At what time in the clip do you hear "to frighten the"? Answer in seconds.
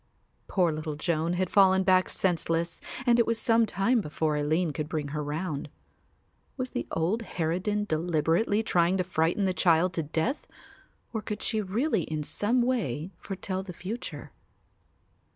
8.97-9.53